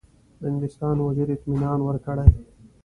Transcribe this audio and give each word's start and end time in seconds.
د 0.39 0.41
انګلستان 0.49 0.95
وزیر 0.99 1.27
اطمینان 1.37 1.79
ورکړی. 1.83 2.29